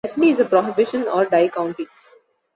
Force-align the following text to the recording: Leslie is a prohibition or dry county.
Leslie 0.03 0.31
is 0.31 0.39
a 0.39 0.45
prohibition 0.45 1.03
or 1.07 1.25
dry 1.25 1.47
county. 1.47 1.85